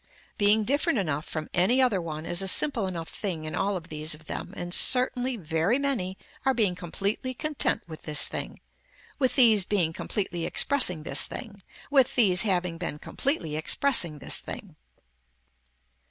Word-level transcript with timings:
Being 0.39 0.63
different 0.63 0.97
enough 0.97 1.27
from 1.27 1.47
any 1.53 1.79
other 1.79 2.01
one 2.01 2.25
is 2.25 2.41
a 2.41 2.47
simple 2.47 2.87
enough 2.87 3.07
thing 3.07 3.45
in 3.45 3.53
all 3.53 3.77
of 3.77 3.89
these 3.89 4.15
of 4.15 4.25
them 4.25 4.51
and 4.57 4.73
certainly 4.73 5.37
very 5.37 5.77
many 5.77 6.17
are 6.43 6.55
being 6.55 6.73
completely 6.73 7.35
content 7.35 7.83
with 7.87 8.01
this 8.01 8.27
thing, 8.27 8.61
with 9.19 9.35
these 9.35 9.63
being 9.63 9.93
completely 9.93 10.43
expressing 10.45 11.03
this 11.03 11.25
thing, 11.27 11.61
with 11.91 12.15
these 12.15 12.41
having 12.41 12.79
been 12.79 12.97
completely 12.97 13.55
expressing 13.55 14.17
this 14.17 14.39
thing. 14.39 14.75